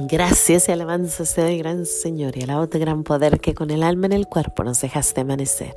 Gracias 0.00 0.68
y 0.68 0.72
alabanza 0.72 1.26
sea 1.26 1.50
gran 1.56 1.84
Señor 1.84 2.36
y 2.36 2.44
alabo 2.44 2.68
tu 2.68 2.78
gran 2.78 3.02
poder 3.02 3.40
que 3.40 3.52
con 3.52 3.72
el 3.72 3.82
alma 3.82 4.06
en 4.06 4.12
el 4.12 4.28
cuerpo 4.28 4.62
nos 4.62 4.80
dejaste 4.80 5.22
amanecer. 5.22 5.74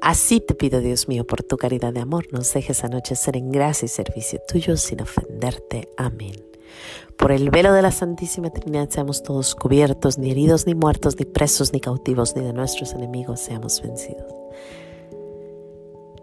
Así 0.00 0.40
te 0.40 0.54
pido, 0.54 0.80
Dios 0.80 1.08
mío, 1.08 1.26
por 1.26 1.42
tu 1.42 1.58
caridad 1.58 1.92
de 1.92 2.00
amor, 2.00 2.26
nos 2.32 2.50
dejes 2.54 2.84
anochecer 2.84 3.36
en 3.36 3.52
gracia 3.52 3.84
y 3.84 3.88
servicio 3.90 4.40
tuyo 4.48 4.78
sin 4.78 5.02
ofenderte. 5.02 5.90
Amén. 5.98 6.42
Por 7.18 7.32
el 7.32 7.50
velo 7.50 7.74
de 7.74 7.82
la 7.82 7.92
Santísima 7.92 8.48
Trinidad 8.48 8.88
seamos 8.88 9.22
todos 9.22 9.54
cubiertos, 9.54 10.16
ni 10.16 10.30
heridos, 10.30 10.66
ni 10.66 10.74
muertos, 10.74 11.18
ni 11.18 11.26
presos, 11.26 11.74
ni 11.74 11.80
cautivos, 11.80 12.34
ni 12.34 12.42
de 12.42 12.54
nuestros 12.54 12.94
enemigos 12.94 13.40
seamos 13.40 13.82
vencidos. 13.82 14.32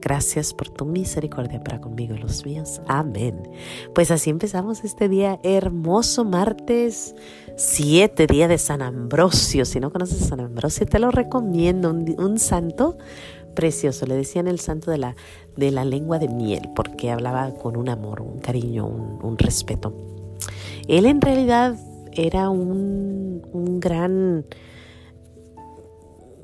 Gracias 0.00 0.54
por 0.54 0.68
tu 0.68 0.84
misericordia 0.84 1.62
para 1.62 1.80
conmigo 1.80 2.14
y 2.14 2.18
los 2.18 2.44
míos. 2.44 2.80
Amén. 2.86 3.42
Pues 3.94 4.10
así 4.10 4.30
empezamos 4.30 4.84
este 4.84 5.08
día 5.08 5.38
hermoso, 5.42 6.24
martes 6.24 7.14
7, 7.56 8.26
día 8.26 8.48
de 8.48 8.58
San 8.58 8.82
Ambrosio. 8.82 9.64
Si 9.64 9.80
no 9.80 9.90
conoces 9.90 10.22
a 10.22 10.26
San 10.26 10.40
Ambrosio, 10.40 10.86
te 10.86 10.98
lo 10.98 11.10
recomiendo. 11.10 11.90
Un, 11.90 12.38
santo 12.38 12.96
precioso. 13.54 14.06
Le 14.06 14.14
decían 14.14 14.46
el 14.46 14.60
santo 14.60 14.90
de 14.90 14.98
la, 14.98 15.16
de 15.56 15.72
la 15.72 15.84
lengua 15.84 16.18
de 16.18 16.28
miel, 16.28 16.70
porque 16.76 17.10
hablaba 17.10 17.52
con 17.54 17.76
un 17.76 17.88
amor, 17.88 18.20
un 18.20 18.38
cariño, 18.38 18.86
un, 18.86 19.36
respeto. 19.38 19.92
Él 20.86 21.06
en 21.06 21.20
realidad 21.20 21.76
era 22.12 22.48
un, 22.50 23.42
un 23.52 23.80
gran 23.80 24.46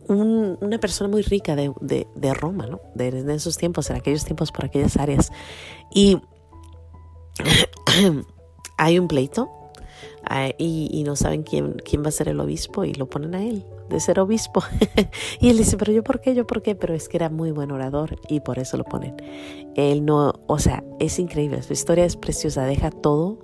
una 0.09 0.79
persona 0.79 1.09
muy 1.09 1.23
rica 1.23 1.57
de, 1.57 1.73
de, 2.15 2.35
Roma, 2.35 2.67
¿no? 2.67 2.81
De, 2.95 3.09
en 3.09 3.31
esos 3.31 3.57
tiempos, 3.57 3.91
en 3.91 3.97
aquellos 3.97 4.25
tiempos, 4.25 4.53
por 4.53 4.65
aquellas 4.65 4.97
áreas. 4.97 5.31
Y 5.93 6.19
hay 8.77 8.99
un 8.99 9.09
pleito 9.09 9.51
ah, 10.25 10.51
y, 10.59 11.03
no 11.05 11.17
saben 11.17 11.43
quién, 11.43 11.77
quién 11.85 12.03
va 12.03 12.09
a 12.09 12.13
ser 12.13 12.29
el 12.29 12.41
obispo 12.41 12.85
y 12.85 12.95
lo 12.95 13.09
ponen 13.09 13.35
a 13.35 13.43
él 13.43 13.65
de 13.89 14.01
ser 14.01 14.21
obispo. 14.21 14.63
y 15.41 15.51
él 15.51 15.59
dice, 15.59 15.77
pero 15.77 15.93
yo 15.93 16.03
por 16.03 16.21
qué, 16.21 16.35
yo 16.35 16.47
por 16.47 16.63
qué, 16.63 16.75
pero 16.75 16.95
es 16.95 17.09
que 17.09 17.17
era 17.17 17.29
muy 17.29 17.51
buen 17.51 17.71
orador 17.71 18.17
y 18.29 18.41
por 18.41 18.59
eso 18.59 18.77
lo 18.77 18.85
ponen. 18.85 19.17
Él 19.77 20.05
no, 20.05 20.33
o 20.47 20.59
sea, 20.59 20.85
es 21.01 21.19
increíble, 21.19 21.63
su 21.63 21.73
historia 21.73 22.05
es 22.05 22.17
preciosa, 22.17 22.65
deja 22.65 22.91
todo, 22.91 23.39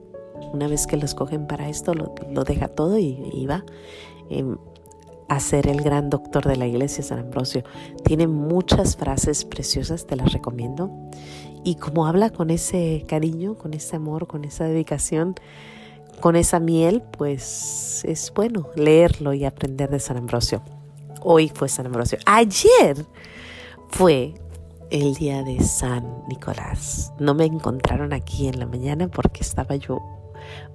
una 0.52 0.68
vez 0.68 0.86
que 0.86 0.96
lo 0.96 1.04
escogen 1.04 1.46
para 1.46 1.68
esto, 1.68 1.94
lo, 1.94 2.44
deja 2.44 2.68
todo 2.68 2.98
y, 2.98 3.46
va. 3.46 3.64
Em, 4.30 4.56
a 5.30 5.38
ser 5.38 5.68
el 5.68 5.80
gran 5.80 6.10
doctor 6.10 6.44
de 6.44 6.56
la 6.56 6.66
iglesia 6.66 7.04
San 7.04 7.20
Ambrosio. 7.20 7.62
Tiene 8.04 8.26
muchas 8.26 8.96
frases 8.96 9.44
preciosas, 9.44 10.04
te 10.04 10.16
las 10.16 10.32
recomiendo. 10.32 10.90
Y 11.62 11.76
como 11.76 12.06
habla 12.06 12.30
con 12.30 12.50
ese 12.50 13.04
cariño, 13.06 13.56
con 13.56 13.72
ese 13.72 13.94
amor, 13.94 14.26
con 14.26 14.44
esa 14.44 14.64
dedicación, 14.64 15.36
con 16.20 16.34
esa 16.34 16.58
miel, 16.58 17.00
pues 17.16 18.04
es 18.04 18.32
bueno 18.34 18.70
leerlo 18.74 19.32
y 19.32 19.44
aprender 19.44 19.88
de 19.88 20.00
San 20.00 20.16
Ambrosio. 20.16 20.62
Hoy 21.22 21.48
fue 21.54 21.68
San 21.68 21.86
Ambrosio. 21.86 22.18
Ayer 22.26 23.06
fue 23.88 24.34
el 24.90 25.14
día 25.14 25.44
de 25.44 25.60
San 25.60 26.24
Nicolás. 26.28 27.12
No 27.20 27.34
me 27.34 27.44
encontraron 27.44 28.12
aquí 28.12 28.48
en 28.48 28.58
la 28.58 28.66
mañana 28.66 29.06
porque 29.06 29.42
estaba 29.42 29.76
yo 29.76 30.19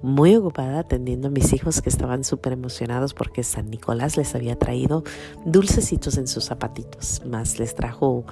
muy 0.02 0.36
ocupada 0.36 0.80
atendiendo 0.80 1.28
a 1.28 1.30
mis 1.30 1.52
hijos 1.52 1.82
que 1.82 1.88
estaban 1.88 2.24
súper 2.24 2.52
emocionados 2.52 3.14
porque 3.14 3.42
San 3.42 3.70
Nicolás 3.70 4.16
les 4.16 4.34
había 4.34 4.58
traído 4.58 5.04
dulcecitos 5.44 6.18
en 6.18 6.26
sus 6.26 6.44
zapatitos, 6.44 7.22
más 7.26 7.58
les 7.58 7.74
trajo 7.74 8.24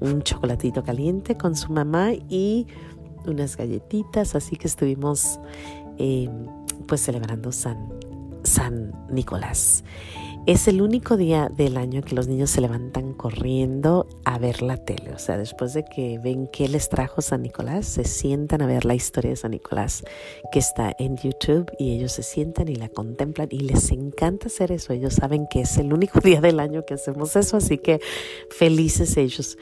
un 0.00 0.22
chocolatito 0.22 0.82
caliente 0.82 1.36
con 1.36 1.56
su 1.56 1.72
mamá 1.72 2.12
y 2.28 2.66
unas 3.26 3.56
galletitas, 3.56 4.34
así 4.34 4.56
que 4.56 4.66
estuvimos 4.66 5.38
eh, 5.98 6.28
pues 6.86 7.02
celebrando 7.02 7.52
San, 7.52 7.88
San 8.42 8.92
Nicolás. 9.10 9.84
Es 10.46 10.66
el 10.68 10.80
único 10.80 11.18
día 11.18 11.50
del 11.54 11.76
año 11.76 12.00
que 12.00 12.14
los 12.14 12.26
niños 12.26 12.50
se 12.50 12.62
levantan 12.62 13.12
corriendo 13.12 14.08
a 14.24 14.38
ver 14.38 14.62
la 14.62 14.78
tele. 14.78 15.12
O 15.12 15.18
sea, 15.18 15.36
después 15.36 15.74
de 15.74 15.84
que 15.84 16.18
ven 16.18 16.48
qué 16.50 16.66
les 16.66 16.88
trajo 16.88 17.20
San 17.20 17.42
Nicolás, 17.42 17.86
se 17.86 18.04
sientan 18.04 18.62
a 18.62 18.66
ver 18.66 18.86
la 18.86 18.94
historia 18.94 19.30
de 19.30 19.36
San 19.36 19.50
Nicolás 19.50 20.02
que 20.50 20.58
está 20.58 20.94
en 20.98 21.18
YouTube 21.18 21.70
y 21.78 21.94
ellos 21.94 22.12
se 22.12 22.22
sientan 22.22 22.68
y 22.68 22.74
la 22.74 22.88
contemplan 22.88 23.48
y 23.50 23.60
les 23.60 23.92
encanta 23.92 24.46
hacer 24.46 24.72
eso. 24.72 24.94
Ellos 24.94 25.14
saben 25.14 25.46
que 25.46 25.60
es 25.60 25.76
el 25.76 25.92
único 25.92 26.20
día 26.24 26.40
del 26.40 26.58
año 26.58 26.86
que 26.86 26.94
hacemos 26.94 27.36
eso, 27.36 27.58
así 27.58 27.76
que 27.76 28.00
felices 28.48 29.18
ellos. 29.18 29.58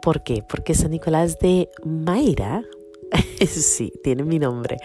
¿Por 0.00 0.22
qué? 0.22 0.42
Porque 0.48 0.74
San 0.74 0.92
Nicolás 0.92 1.38
de 1.38 1.68
Mayra, 1.84 2.64
sí, 3.46 3.92
tiene 4.02 4.24
mi 4.24 4.38
nombre 4.38 4.78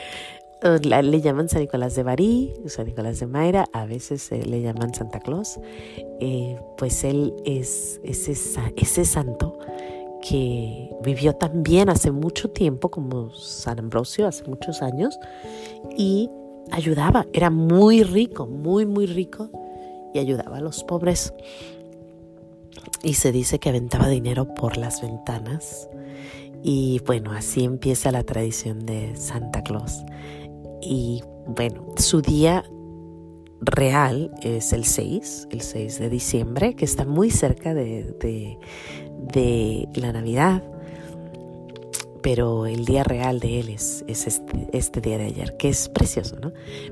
le 0.61 1.21
llaman 1.21 1.47
San 1.49 1.61
Nicolás 1.61 1.95
de 1.95 2.03
Bari, 2.03 2.53
San 2.65 2.85
Nicolás 2.85 3.19
de 3.19 3.27
Mayra, 3.27 3.65
a 3.71 3.85
veces 3.85 4.29
le 4.31 4.61
llaman 4.61 4.93
Santa 4.93 5.19
Claus, 5.19 5.59
eh, 6.19 6.57
pues 6.77 7.03
él 7.03 7.33
es 7.45 8.01
ese, 8.03 8.33
ese 8.75 9.05
santo 9.05 9.57
que 10.21 10.89
vivió 11.01 11.33
también 11.33 11.89
hace 11.89 12.11
mucho 12.11 12.49
tiempo 12.49 12.89
como 12.89 13.33
San 13.33 13.79
Ambrosio, 13.79 14.27
hace 14.27 14.43
muchos 14.45 14.81
años, 14.81 15.17
y 15.97 16.29
ayudaba, 16.71 17.25
era 17.33 17.49
muy 17.49 18.03
rico, 18.03 18.45
muy, 18.45 18.85
muy 18.85 19.05
rico, 19.05 19.49
y 20.13 20.19
ayudaba 20.19 20.57
a 20.57 20.61
los 20.61 20.83
pobres. 20.83 21.33
Y 23.03 23.13
se 23.13 23.31
dice 23.31 23.59
que 23.59 23.69
aventaba 23.69 24.07
dinero 24.07 24.53
por 24.55 24.75
las 24.77 25.01
ventanas. 25.01 25.89
Y 26.63 27.01
bueno, 27.05 27.31
así 27.31 27.63
empieza 27.63 28.11
la 28.11 28.23
tradición 28.23 28.85
de 28.85 29.15
Santa 29.15 29.63
Claus. 29.63 30.03
Y 30.81 31.21
bueno, 31.47 31.93
su 31.97 32.21
día 32.21 32.63
real 33.61 34.31
es 34.41 34.73
el 34.73 34.85
6, 34.85 35.47
el 35.51 35.61
6 35.61 35.99
de 35.99 36.09
diciembre, 36.09 36.75
que 36.75 36.85
está 36.85 37.05
muy 37.05 37.31
cerca 37.31 37.73
de, 37.73 38.57
la 39.95 40.13
Navidad. 40.13 40.63
Pero 42.21 42.65
el 42.65 42.83
día 42.83 43.05
real 43.05 43.39
de 43.39 43.61
él 43.61 43.69
es, 43.69 44.03
este, 44.07 44.67
este, 44.73 44.99
día 44.99 45.17
de 45.17 45.27
ayer, 45.27 45.55
que 45.55 45.69
es 45.69 45.87
precioso, 45.87 46.35
¿no? 46.41 46.51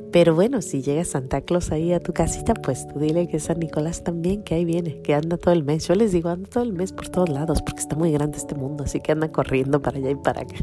Pero 0.10 0.34
bueno, 0.34 0.62
si 0.62 0.82
llega 0.82 1.04
Santa 1.04 1.42
Claus 1.42 1.74
ahí 1.74 1.92
a 1.92 2.00
tu 2.00 2.14
casita, 2.14 2.54
pues 2.54 2.88
tú 2.88 3.00
dile 3.00 3.28
que 3.28 3.38
San 3.42 3.60
Nicolás 3.60 4.06
también, 4.06 4.42
que 4.44 4.56
ahí 4.56 4.64
viene, 4.64 5.02
que 5.02 5.14
anda 5.14 5.38
todo 5.38 5.54
el 5.54 5.66
mes. 5.66 5.86
Yo 5.86 5.96
les 5.96 6.14
digo, 6.14 6.30
anda 6.30 6.50
todo 6.50 6.64
el 6.64 6.72
mes 6.72 6.94
por 6.94 7.10
todos 7.10 7.28
lados, 7.28 7.62
porque 7.62 7.82
está 7.82 7.98
muy 7.98 8.14
grande 8.14 8.38
este 8.38 8.56
mundo, 8.56 8.86
así 8.86 9.02
que 9.02 9.12
anda 9.12 9.30
corriendo 9.30 9.82
para 9.82 9.98
allá 9.98 10.12
y 10.12 10.16
para 10.16 10.44
acá. 10.44 10.56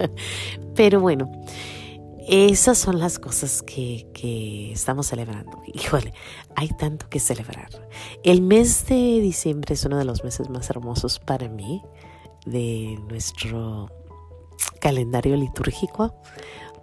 Pero 0.76 1.00
bueno, 1.00 1.28
esas 2.28 2.78
son 2.78 2.98
las 2.98 3.18
cosas 3.18 3.62
que, 3.62 4.72
estamos 4.72 5.06
celebrando. 5.06 5.62
Híjole, 5.72 6.12
hay 6.56 6.68
tanto 6.68 7.08
que 7.08 7.20
celebrar. 7.20 7.68
El 8.22 8.42
mes 8.42 8.86
de 8.86 9.20
diciembre 9.20 9.74
es 9.74 9.84
uno 9.84 9.98
de 9.98 10.04
los 10.04 10.24
meses 10.24 10.48
más 10.50 10.70
hermosos 10.70 11.18
para 11.18 11.48
mí 11.48 11.82
de 12.46 12.98
nuestro 13.08 13.90
calendario 14.80 15.36
litúrgico 15.36 16.14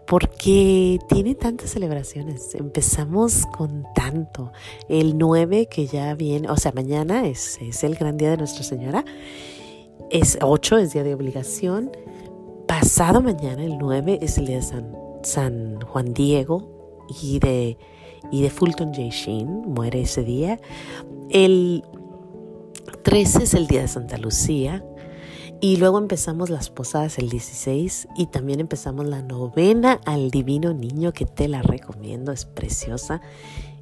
porque 0.08 1.00
tiene 1.08 1.36
tantas 1.36 1.72
celebraciones. 1.72 2.54
Empezamos 2.56 3.46
con 3.46 3.86
tanto. 3.96 4.52
El 4.90 5.18
9 5.18 5.68
que 5.70 5.88
ya 5.88 6.14
viene, 6.16 6.50
o 6.50 6.58
sea, 6.58 6.72
mañana 6.74 7.26
es, 7.28 7.60
es 7.62 7.84
el 7.84 7.96
gran 7.96 8.18
día 8.18 8.32
de 8.32 8.38
Nuestra 8.38 8.64
Señora. 8.64 9.06
Es 10.10 10.38
8 10.42 10.78
es 10.80 10.94
día 10.94 11.04
de 11.04 11.14
obligación. 11.14 11.92
Pasado 12.68 13.22
mañana, 13.22 13.64
el 13.64 13.78
9, 13.78 14.20
es 14.22 14.38
el 14.38 14.48
día 14.48 14.58
de 14.58 14.62
San 14.64 15.02
San 15.24 15.82
Juan 15.82 16.14
Diego 16.14 17.06
y 17.22 17.40
de, 17.40 17.78
y 18.32 18.42
de 18.42 18.50
Fulton 18.50 18.94
J. 18.94 19.10
Sheen, 19.10 19.62
muere 19.68 20.02
ese 20.02 20.24
día. 20.24 20.60
El 21.30 21.84
13 23.04 23.44
es 23.44 23.54
el 23.54 23.68
día 23.68 23.82
de 23.82 23.88
Santa 23.88 24.18
Lucía. 24.18 24.84
Y 25.64 25.78
luego 25.78 26.00
empezamos 26.00 26.50
las 26.50 26.72
posadas 26.72 27.20
el 27.20 27.30
16 27.30 28.08
y 28.18 28.26
también 28.26 28.60
empezamos 28.60 29.06
la 29.06 29.22
novena 29.22 30.02
al 30.06 30.32
Divino 30.32 30.74
Niño 30.74 31.14
que 31.14 31.26
te 31.26 31.48
la 31.48 31.62
recomiendo, 31.62 32.32
es 32.32 32.46
preciosa. 32.46 33.22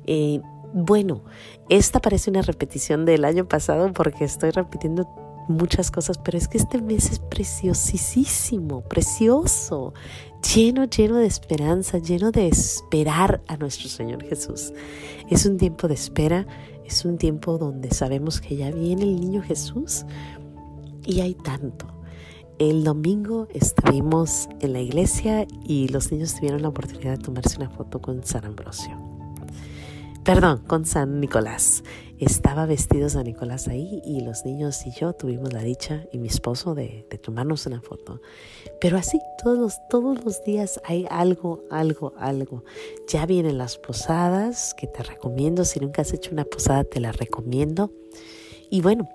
Eh, 0.05 0.41
bueno, 0.73 1.23
esta 1.69 2.01
parece 2.01 2.29
una 2.29 2.41
repetición 2.41 3.05
del 3.05 3.23
año 3.23 3.47
pasado 3.47 3.93
porque 3.93 4.25
estoy 4.25 4.51
repitiendo 4.51 5.07
muchas 5.49 5.91
cosas, 5.91 6.17
pero 6.17 6.37
es 6.37 6.47
que 6.47 6.57
este 6.57 6.81
mes 6.81 7.11
es 7.11 7.19
preciosísimo, 7.19 8.81
precioso 8.81 9.93
lleno, 10.53 10.85
lleno 10.85 11.17
de 11.17 11.25
esperanza, 11.25 11.97
lleno 11.97 12.31
de 12.31 12.47
esperar 12.47 13.41
a 13.47 13.57
nuestro 13.57 13.89
Señor 13.89 14.23
Jesús. 14.23 14.73
Es 15.29 15.45
un 15.45 15.57
tiempo 15.57 15.87
de 15.87 15.95
espera, 15.95 16.47
es 16.85 17.05
un 17.05 17.17
tiempo 17.17 17.57
donde 17.57 17.91
sabemos 17.91 18.41
que 18.41 18.55
ya 18.55 18.71
viene 18.71 19.03
el 19.03 19.19
niño 19.19 19.41
Jesús 19.41 20.05
y 21.05 21.21
hay 21.21 21.33
tanto. 21.33 21.87
El 22.57 22.83
domingo 22.83 23.47
estuvimos 23.53 24.49
en 24.59 24.73
la 24.73 24.81
iglesia 24.81 25.47
y 25.63 25.87
los 25.87 26.11
niños 26.11 26.35
tuvieron 26.35 26.61
la 26.61 26.69
oportunidad 26.69 27.17
de 27.17 27.23
tomarse 27.23 27.57
una 27.57 27.69
foto 27.69 28.01
con 28.01 28.25
San 28.25 28.45
Ambrosio. 28.45 28.97
Perdón, 30.23 30.61
con 30.67 30.85
San 30.85 31.21
Nicolás. 31.21 31.83
Estaba 32.19 32.65
vestido 32.65 33.07
San 33.07 33.23
Nicolás 33.23 33.69
ahí 33.69 34.01
y 34.03 34.19
los 34.19 34.43
niños 34.43 34.85
y 34.85 34.91
yo 34.91 35.13
tuvimos 35.13 35.53
la 35.53 35.61
dicha 35.61 36.05
y 36.11 36.17
mi 36.17 36.27
esposo 36.27 36.75
de, 36.75 37.05
tomarnos 37.23 37.65
una 37.65 37.81
foto. 37.81 38.21
Pero 38.81 38.97
así, 38.97 39.21
todos 39.41 39.79
todos 39.89 40.25
los 40.25 40.43
días 40.43 40.81
hay 40.83 41.07
algo, 41.09 41.63
algo, 41.71 42.13
algo. 42.17 42.65
Ya 43.07 43.25
vienen 43.25 43.57
las 43.57 43.77
posadas 43.77 44.73
que 44.73 44.85
te 44.85 45.01
recomiendo. 45.01 45.63
Si 45.63 45.79
nunca 45.79 46.01
has 46.01 46.11
hecho 46.11 46.31
una 46.31 46.43
posada, 46.43 46.83
te 46.83 46.99
la 46.99 47.13
recomiendo. 47.13 47.93
Y 48.69 48.81
bueno, 48.81 49.07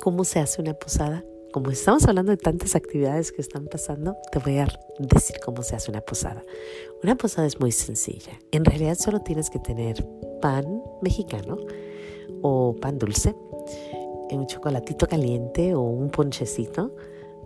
¿cómo 0.00 0.24
se 0.24 0.38
hace 0.38 0.62
una 0.62 0.72
posada? 0.72 1.22
Como 1.52 1.70
estamos 1.70 2.06
hablando 2.06 2.30
de 2.30 2.38
tantas 2.38 2.74
actividades 2.74 3.32
que 3.32 3.42
están 3.42 3.66
pasando, 3.66 4.16
te 4.32 4.38
voy 4.38 4.56
a 4.56 4.68
decir 4.98 5.36
cómo 5.44 5.62
se 5.62 5.76
hace 5.76 5.90
una 5.90 6.00
posada. 6.00 6.42
Una 7.02 7.16
posada 7.16 7.46
es 7.46 7.60
muy 7.60 7.72
sencilla. 7.72 8.32
En 8.50 8.64
realidad 8.64 8.96
solo 8.98 9.20
tienes 9.20 9.50
que 9.50 9.58
tener 9.58 10.06
pan 10.40 10.82
mexicano 11.02 11.58
o 12.42 12.74
pan 12.80 12.98
dulce, 12.98 13.34
un 14.32 14.46
chocolatito 14.46 15.06
caliente 15.06 15.74
o 15.74 15.82
un 15.82 16.10
ponchecito. 16.10 16.94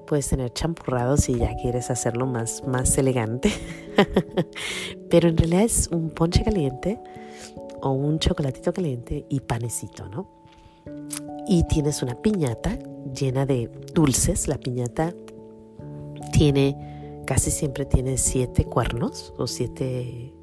Puedes 0.07 0.29
tener 0.29 0.53
champurrado 0.53 1.17
si 1.17 1.39
ya 1.39 1.55
quieres 1.57 1.91
hacerlo 1.91 2.27
más, 2.27 2.63
más 2.67 2.97
elegante. 2.99 3.51
Pero 5.11 5.29
en 5.29 5.37
realidad 5.37 5.63
es 5.63 5.89
un 5.89 6.11
ponche 6.11 6.45
caliente 6.45 7.01
o 7.81 7.91
un 7.91 8.19
chocolatito 8.19 8.73
caliente 8.73 9.25
y 9.29 9.41
panecito, 9.41 10.09
¿no? 10.09 10.29
Y 11.47 11.65
tienes 11.65 12.03
una 12.03 12.21
piñata 12.21 12.79
llena 13.15 13.47
de 13.47 13.71
dulces. 13.95 14.47
La 14.49 14.59
piñata 14.59 15.15
tiene, 16.33 17.23
casi 17.27 17.51
siempre 17.51 17.87
tiene 17.87 18.19
siete 18.19 18.65
cuernos 18.65 19.33
o 19.39 19.47
siete 19.47 20.35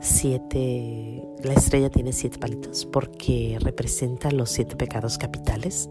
siete, 0.00 1.26
la 1.42 1.52
estrella 1.54 1.90
tiene 1.90 2.12
siete 2.12 2.38
palitos 2.38 2.86
porque 2.86 3.58
representa 3.60 4.30
los 4.30 4.50
siete 4.50 4.76
pecados 4.76 5.18
capitales 5.18 5.90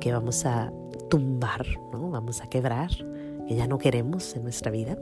que 0.00 0.12
vamos 0.12 0.44
a 0.44 0.72
tumbar, 1.08 1.66
¿no? 1.92 2.10
vamos 2.10 2.40
a 2.40 2.48
quebrar, 2.48 2.90
que 3.46 3.54
ya 3.54 3.66
no 3.66 3.78
queremos 3.78 4.34
en 4.36 4.42
nuestra 4.42 4.70
vida. 4.70 4.98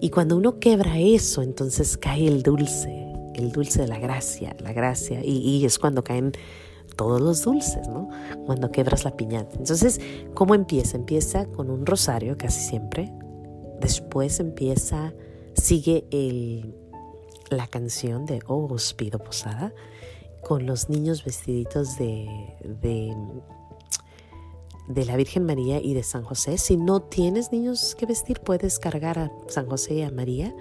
Y 0.00 0.10
cuando 0.10 0.36
uno 0.36 0.58
quebra 0.58 0.98
eso, 0.98 1.42
entonces 1.42 1.96
cae 1.96 2.26
el 2.26 2.42
dulce, 2.42 3.06
el 3.34 3.52
dulce 3.52 3.82
de 3.82 3.88
la 3.88 3.98
gracia, 3.98 4.56
la 4.60 4.72
gracia, 4.72 5.24
y, 5.24 5.38
y 5.38 5.64
es 5.64 5.78
cuando 5.78 6.04
caen 6.04 6.32
todos 6.96 7.20
los 7.20 7.42
dulces, 7.42 7.88
¿no? 7.88 8.08
Cuando 8.46 8.70
quebras 8.70 9.04
la 9.04 9.16
piñata. 9.16 9.56
Entonces, 9.58 10.00
¿cómo 10.34 10.54
empieza? 10.54 10.96
Empieza 10.96 11.46
con 11.46 11.70
un 11.70 11.84
rosario 11.84 12.36
casi 12.38 12.60
siempre. 12.60 13.12
Después 13.80 14.40
empieza, 14.40 15.12
sigue 15.54 16.06
el 16.10 16.74
la 17.50 17.66
canción 17.66 18.26
de 18.26 18.40
Oh, 18.46 18.66
os 18.72 18.94
pido 18.94 19.18
posada 19.18 19.72
con 20.42 20.66
los 20.66 20.88
niños 20.88 21.24
vestiditos 21.24 21.98
de, 21.98 22.28
de, 22.64 23.16
de, 24.88 25.04
la 25.04 25.16
Virgen 25.16 25.44
María 25.44 25.80
y 25.80 25.94
de 25.94 26.02
San 26.02 26.22
José. 26.22 26.58
Si 26.58 26.76
no 26.76 27.02
tienes 27.02 27.50
niños 27.52 27.94
que 27.96 28.06
vestir, 28.06 28.40
puedes 28.40 28.78
cargar 28.78 29.18
a 29.18 29.32
San 29.48 29.66
José 29.66 29.94
y 29.94 30.02
a 30.02 30.10
María 30.10 30.54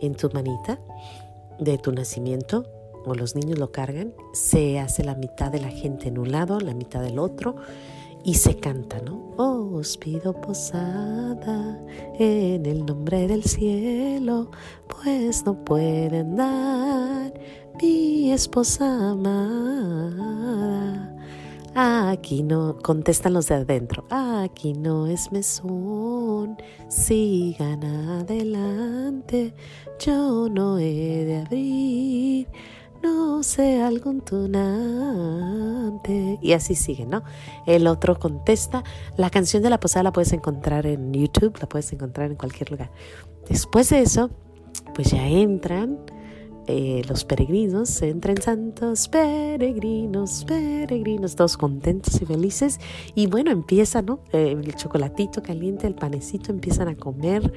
en 0.00 0.14
tu 0.14 0.28
manita 0.30 0.80
de 1.60 1.78
tu 1.78 1.92
nacimiento 1.92 2.66
o 3.04 3.14
los 3.14 3.36
niños 3.36 3.58
lo 3.58 3.70
cargan. 3.70 4.14
Se 4.32 4.80
hace 4.80 5.04
la 5.04 5.14
mitad 5.14 5.50
de 5.50 5.60
la 5.60 5.70
gente 5.70 6.08
en 6.08 6.18
un 6.18 6.32
lado, 6.32 6.58
la 6.60 6.74
mitad 6.74 7.02
del 7.02 7.18
otro 7.18 7.56
y 8.24 8.34
se 8.34 8.56
canta, 8.56 9.00
¿no? 9.00 9.32
Os 9.36 9.96
pido 9.96 10.32
posada 10.40 11.80
en 12.18 12.66
el 12.66 12.86
nombre 12.86 13.26
del 13.26 13.42
cielo, 13.44 14.50
pues 14.86 15.44
no 15.44 15.64
pueden 15.64 16.36
dar 16.36 17.32
mi 17.80 18.32
esposa 18.32 19.10
amada. 19.10 21.08
Aquí 21.74 22.42
no, 22.42 22.76
contestan 22.82 23.32
los 23.32 23.48
de 23.48 23.54
adentro, 23.54 24.04
aquí 24.10 24.74
no 24.74 25.06
es 25.06 25.32
mesón, 25.32 26.58
sigan 26.88 27.82
adelante, 27.82 29.54
yo 29.98 30.50
no 30.50 30.78
he 30.78 31.24
de 31.24 31.38
abrir 31.38 32.48
no 33.02 33.42
sé, 33.42 33.82
algún 33.82 34.20
tunante. 34.20 34.62
Y 36.40 36.52
así 36.52 36.74
sigue, 36.74 37.06
¿no? 37.06 37.22
El 37.66 37.86
otro 37.86 38.18
contesta. 38.18 38.84
La 39.16 39.30
canción 39.30 39.62
de 39.62 39.70
la 39.70 39.80
posada 39.80 40.04
la 40.04 40.12
puedes 40.12 40.32
encontrar 40.32 40.86
en 40.86 41.12
YouTube, 41.12 41.56
la 41.60 41.68
puedes 41.68 41.92
encontrar 41.92 42.30
en 42.30 42.36
cualquier 42.36 42.70
lugar. 42.70 42.90
Después 43.48 43.90
de 43.90 44.00
eso, 44.00 44.30
pues 44.94 45.10
ya 45.10 45.26
entran 45.26 45.98
eh, 46.68 47.02
los 47.08 47.24
peregrinos, 47.24 48.00
entran 48.02 48.40
santos 48.40 49.08
peregrinos, 49.08 50.44
peregrinos, 50.44 51.34
todos 51.34 51.56
contentos 51.56 52.22
y 52.22 52.26
felices. 52.26 52.78
Y 53.16 53.26
bueno, 53.26 53.50
empieza, 53.50 54.00
¿no? 54.00 54.20
Eh, 54.32 54.52
el 54.52 54.74
chocolatito 54.76 55.42
caliente, 55.42 55.88
el 55.88 55.96
panecito, 55.96 56.52
empiezan 56.52 56.86
a 56.86 56.94
comer. 56.94 57.52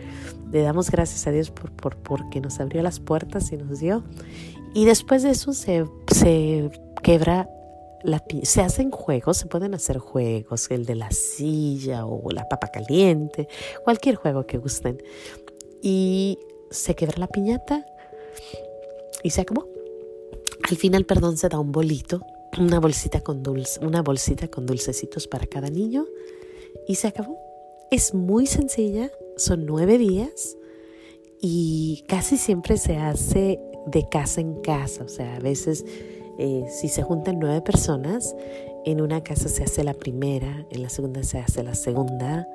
Le 0.51 0.62
damos 0.62 0.89
gracias 0.89 1.27
a 1.27 1.31
Dios 1.31 1.51
por, 1.51 1.71
por, 1.71 1.97
porque 1.97 2.42
nos 2.42 2.59
abrió 2.59 2.81
las 2.81 3.00
puertas 3.00 3.51
y 3.51 3.57
nos 3.57 3.80
dio. 3.80 4.03
Y 4.75 4.83
después 4.83 5.24
de 5.24 5.30
eso 5.30 5.54
se, 5.54 5.86
se 6.13 6.69
quebra 7.01 7.50
la, 8.04 8.22
se 8.44 8.62
hacen 8.62 8.92
juegos, 8.92 9.38
se 9.38 9.45
pueden 9.45 9.74
hacer 9.74 10.00
juegos, 10.00 10.69
el 10.69 10.86
de 10.86 10.95
la 10.95 11.12
silla 11.12 12.06
o 12.06 12.30
la 12.30 12.48
papa 12.50 12.68
caliente, 12.68 13.48
cualquier 13.86 14.16
juego 14.16 14.45
que 14.45 14.57
gusten. 14.57 15.01
Y 15.81 16.38
se 16.72 16.94
quebra 16.94 17.16
la 17.19 17.27
piñata 17.27 17.86
y 19.24 19.30
se 19.30 19.39
acabó. 19.39 19.66
Al 20.69 20.75
final, 20.75 21.06
perdón, 21.06 21.38
se 21.38 21.48
da 21.48 21.57
un 21.57 21.71
bolito, 21.71 22.25
una 22.60 22.81
bolsita 22.81 23.21
con 23.21 23.44
dulce, 23.44 23.80
una 23.80 24.01
bolsita 24.01 24.50
con 24.50 24.66
dulcecitos 24.66 25.28
para 25.30 25.45
cada 25.45 25.69
niño 25.69 26.06
y 26.86 26.95
se 26.95 27.07
acabó. 27.07 27.39
Es 27.92 28.13
muy 28.13 28.45
sencilla, 28.45 29.10
son 29.38 29.66
nueve 29.66 29.98
días 29.98 30.57
y 31.39 32.04
casi 32.10 32.38
siempre 32.38 32.75
se 32.75 32.98
hace 32.98 33.62
de 33.86 34.08
casa 34.10 34.42
en 34.42 34.62
casa, 34.62 35.04
o 35.04 35.08
sea, 35.08 35.36
a 35.36 35.40
veces 35.40 35.86
eh, 36.38 36.66
si 36.69 36.90
se 36.90 37.04
juntan 37.04 37.40
nueve 37.40 37.62
personas, 37.62 38.36
en 38.86 39.02
una 39.02 39.24
casa 39.24 39.50
se 39.50 39.64
hace 39.64 39.83
la 39.83 39.94
primera, 39.94 40.66
en 40.69 40.81
la 40.81 40.90
segunda 40.90 41.24
se 41.24 41.40
hace 41.40 41.64
la 41.64 41.76
segunda, 41.76 42.48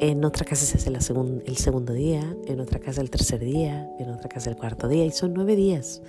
en 0.00 0.24
otra 0.24 0.44
casa 0.44 0.64
se 0.64 0.78
hace 0.78 0.90
el 0.90 1.56
segundo 1.56 1.92
día, 1.92 2.36
en 2.46 2.60
otra 2.60 2.78
casa 2.78 3.00
el 3.00 3.10
tercer 3.10 3.40
día, 3.40 3.90
en 3.98 4.10
otra 4.10 4.28
casa 4.28 4.50
el 4.50 4.56
cuarto 4.56 4.88
día, 4.88 5.04
y 5.04 5.10
son 5.10 5.34
nueve 5.34 5.56
días 5.56 6.02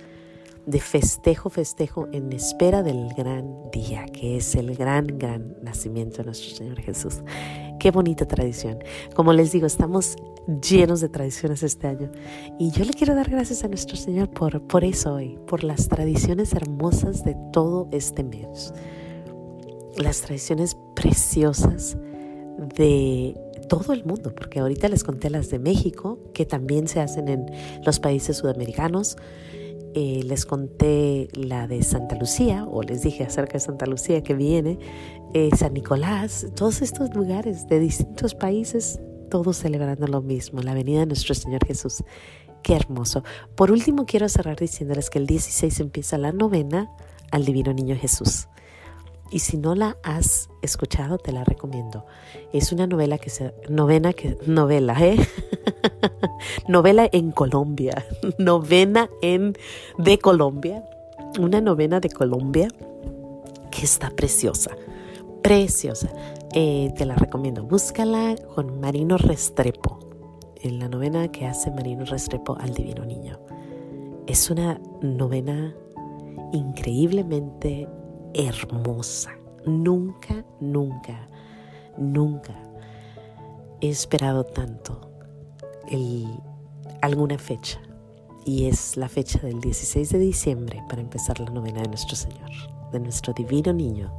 de 0.66 0.80
festejo, 0.80 1.50
festejo 1.50 2.08
en 2.12 2.32
espera 2.32 2.82
del 2.82 3.12
gran 3.14 3.70
día, 3.70 4.06
que 4.06 4.36
es 4.36 4.54
el 4.54 4.74
gran, 4.76 5.06
gran 5.18 5.56
nacimiento 5.62 6.18
de 6.18 6.24
nuestro 6.24 6.54
Señor 6.54 6.80
Jesús. 6.80 7.22
Qué 7.78 7.90
bonita 7.90 8.26
tradición. 8.26 8.78
Como 9.14 9.32
les 9.32 9.52
digo, 9.52 9.66
estamos 9.66 10.16
llenos 10.46 11.00
de 11.00 11.08
tradiciones 11.08 11.62
este 11.62 11.86
año. 11.86 12.10
Y 12.58 12.70
yo 12.70 12.84
le 12.84 12.92
quiero 12.92 13.14
dar 13.14 13.30
gracias 13.30 13.64
a 13.64 13.68
nuestro 13.68 13.96
Señor 13.96 14.30
por, 14.30 14.66
por 14.66 14.84
eso 14.84 15.14
hoy, 15.14 15.38
por 15.46 15.64
las 15.64 15.88
tradiciones 15.88 16.52
hermosas 16.52 17.24
de 17.24 17.36
todo 17.52 17.88
este 17.92 18.22
mes. 18.22 18.72
Las 19.96 20.22
tradiciones 20.22 20.76
preciosas 20.94 21.96
de 22.76 23.38
todo 23.68 23.92
el 23.92 24.04
mundo, 24.04 24.34
porque 24.34 24.60
ahorita 24.60 24.88
les 24.88 25.04
conté 25.04 25.30
las 25.30 25.50
de 25.50 25.58
México, 25.58 26.18
que 26.32 26.46
también 26.46 26.88
se 26.88 27.00
hacen 27.00 27.28
en 27.28 27.46
los 27.84 28.00
países 28.00 28.36
sudamericanos. 28.36 29.16
Eh, 29.94 30.22
les 30.24 30.44
conté 30.44 31.28
la 31.34 31.66
de 31.68 31.82
Santa 31.82 32.16
Lucía, 32.16 32.64
o 32.64 32.82
les 32.82 33.02
dije 33.02 33.24
acerca 33.24 33.54
de 33.54 33.60
Santa 33.60 33.86
Lucía 33.86 34.22
que 34.22 34.34
viene, 34.34 34.78
eh, 35.34 35.50
San 35.56 35.74
Nicolás, 35.74 36.48
todos 36.56 36.82
estos 36.82 37.14
lugares 37.14 37.68
de 37.68 37.78
distintos 37.78 38.34
países 38.34 39.00
todos 39.34 39.56
celebrando 39.56 40.06
lo 40.06 40.22
mismo, 40.22 40.62
la 40.62 40.74
venida 40.74 41.00
de 41.00 41.06
nuestro 41.06 41.34
Señor 41.34 41.66
Jesús. 41.66 42.04
Qué 42.62 42.74
hermoso. 42.76 43.24
Por 43.56 43.72
último, 43.72 44.06
quiero 44.06 44.28
cerrar 44.28 44.56
diciéndoles 44.56 45.10
que 45.10 45.18
el 45.18 45.26
16 45.26 45.80
empieza 45.80 46.18
la 46.18 46.30
novena 46.30 46.88
al 47.32 47.44
Divino 47.44 47.72
Niño 47.72 47.96
Jesús. 47.96 48.46
Y 49.30 49.40
si 49.40 49.56
no 49.56 49.74
la 49.74 49.96
has 50.02 50.48
escuchado, 50.62 51.18
te 51.18 51.32
la 51.32 51.44
recomiendo. 51.44 52.06
Es 52.52 52.72
una 52.72 52.86
novela 52.86 53.18
que 53.18 53.30
se, 53.30 53.54
novena 53.68 54.12
que, 54.12 54.38
novela, 54.46 54.96
¿eh? 55.00 55.16
novela 56.68 57.08
en 57.10 57.32
Colombia, 57.32 58.04
novena 58.38 59.08
en, 59.22 59.54
de 59.98 60.18
Colombia, 60.18 60.84
una 61.38 61.60
novena 61.60 62.00
de 62.00 62.10
Colombia 62.10 62.68
que 63.70 63.82
está 63.84 64.10
preciosa, 64.10 64.70
preciosa. 65.42 66.10
Eh, 66.54 66.92
te 66.96 67.04
la 67.04 67.16
recomiendo. 67.16 67.64
Búscala 67.64 68.36
con 68.54 68.78
Marino 68.78 69.18
Restrepo, 69.18 69.98
en 70.62 70.78
la 70.78 70.88
novena 70.88 71.28
que 71.28 71.46
hace 71.46 71.70
Marino 71.72 72.04
Restrepo 72.04 72.56
al 72.60 72.72
Divino 72.74 73.04
Niño. 73.04 73.40
Es 74.28 74.50
una 74.50 74.80
novena 75.02 75.74
increíblemente 76.52 77.88
hermosa. 78.34 79.32
Nunca, 79.64 80.44
nunca, 80.60 81.28
nunca 81.96 82.54
he 83.80 83.88
esperado 83.88 84.44
tanto 84.44 85.10
alguna 87.00 87.38
fecha. 87.38 87.80
Y 88.46 88.66
es 88.66 88.96
la 88.96 89.08
fecha 89.08 89.38
del 89.38 89.60
16 89.60 90.10
de 90.10 90.18
diciembre 90.18 90.82
para 90.88 91.00
empezar 91.00 91.40
la 91.40 91.50
novena 91.50 91.80
de 91.80 91.88
nuestro 91.88 92.14
Señor, 92.14 92.50
de 92.92 93.00
nuestro 93.00 93.32
divino 93.32 93.72
niño, 93.72 94.12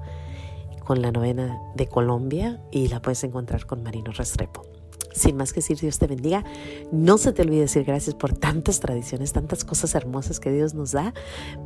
con 0.83 1.01
la 1.01 1.11
novena 1.11 1.59
de 1.75 1.87
Colombia 1.87 2.61
y 2.71 2.87
la 2.87 3.01
puedes 3.01 3.23
encontrar 3.23 3.65
con 3.65 3.83
Marino 3.83 4.11
Restrepo. 4.11 4.74
Sin 5.15 5.37
más 5.37 5.53
que 5.53 5.61
decir, 5.61 5.77
Dios 5.79 5.97
te 5.97 6.07
bendiga. 6.07 6.43
No 6.91 7.17
se 7.17 7.31
te 7.31 7.41
olvide 7.41 7.61
decir 7.61 7.85
gracias 7.85 8.15
por 8.15 8.33
tantas 8.33 8.79
tradiciones, 8.79 9.31
tantas 9.31 9.63
cosas 9.63 9.95
hermosas 9.95 10.39
que 10.39 10.51
Dios 10.51 10.73
nos 10.73 10.91
da, 10.91 11.13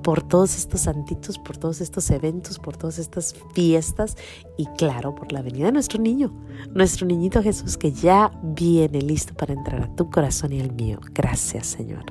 por 0.04 0.22
todos 0.22 0.56
estos 0.56 0.82
santitos, 0.82 1.40
por 1.40 1.58
todos 1.58 1.82
estos 1.82 2.10
eventos, 2.12 2.60
por 2.60 2.78
todas 2.78 3.00
estas 3.00 3.36
fiestas 3.54 4.18
y 4.58 4.66
claro, 4.78 5.16
por 5.16 5.32
la 5.32 5.42
venida 5.42 5.66
de 5.66 5.72
nuestro 5.72 6.00
niño, 6.00 6.32
nuestro 6.74 7.08
niñito 7.08 7.42
Jesús 7.42 7.78
que 7.78 7.92
ya 7.92 8.32
viene 8.44 9.02
listo 9.02 9.34
para 9.34 9.54
entrar 9.54 9.82
a 9.82 9.96
tu 9.96 10.10
corazón 10.10 10.54
y 10.54 10.60
el 10.60 10.72
mío. 10.72 11.00
Gracias, 11.14 11.68
Señor. 11.68 12.06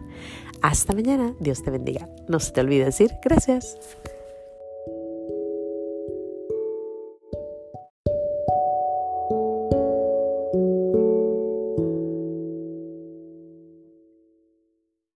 Hasta 0.61 0.93
mañana. 0.93 1.35
Dios 1.41 1.63
te 1.63 1.71
bendiga. 1.71 2.09
No 2.29 2.41
se 2.41 2.53
te 2.53 2.61
olvide 2.61 2.87
decir 2.87 3.13
gracias. 3.23 3.77